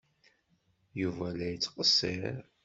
Yuba 1.01 1.27
la 1.37 1.47
yettqeṣṣir. 1.51 2.35